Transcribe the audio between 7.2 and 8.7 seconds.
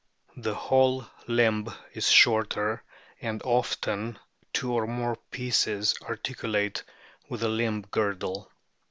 with the limb girdle.